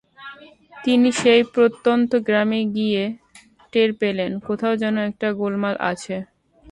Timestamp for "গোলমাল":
5.39-5.75